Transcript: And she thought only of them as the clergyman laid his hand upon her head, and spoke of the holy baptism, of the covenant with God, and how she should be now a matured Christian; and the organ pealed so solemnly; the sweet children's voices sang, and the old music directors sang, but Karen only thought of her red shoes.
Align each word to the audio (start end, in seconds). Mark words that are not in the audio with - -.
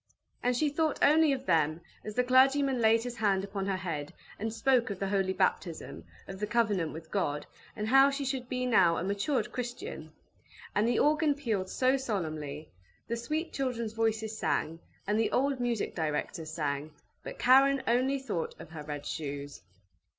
And 0.41 0.57
she 0.57 0.67
thought 0.69 0.97
only 1.03 1.31
of 1.31 1.45
them 1.45 1.79
as 2.03 2.15
the 2.15 2.23
clergyman 2.23 2.81
laid 2.81 3.03
his 3.03 3.17
hand 3.17 3.43
upon 3.43 3.67
her 3.67 3.77
head, 3.77 4.11
and 4.39 4.51
spoke 4.51 4.89
of 4.89 4.97
the 4.97 5.09
holy 5.09 5.31
baptism, 5.31 6.05
of 6.27 6.39
the 6.39 6.47
covenant 6.47 6.91
with 6.91 7.11
God, 7.11 7.45
and 7.75 7.87
how 7.87 8.09
she 8.09 8.25
should 8.25 8.49
be 8.49 8.65
now 8.65 8.97
a 8.97 9.03
matured 9.03 9.51
Christian; 9.51 10.11
and 10.73 10.87
the 10.87 10.97
organ 10.97 11.35
pealed 11.35 11.69
so 11.69 11.97
solemnly; 11.97 12.71
the 13.07 13.15
sweet 13.15 13.53
children's 13.53 13.93
voices 13.93 14.35
sang, 14.35 14.79
and 15.05 15.19
the 15.19 15.31
old 15.31 15.59
music 15.59 15.93
directors 15.93 16.49
sang, 16.49 16.93
but 17.21 17.37
Karen 17.37 17.83
only 17.85 18.17
thought 18.17 18.59
of 18.59 18.71
her 18.71 18.81
red 18.81 19.05
shoes. 19.05 19.61